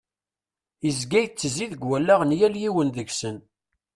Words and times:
Yezga 0.85 1.19
yettezzi 1.21 1.65
deg 1.71 1.81
wallaɣ 1.89 2.21
n 2.23 2.35
yal 2.39 2.55
yiwen 2.61 2.89
deg-sen. 2.95 3.37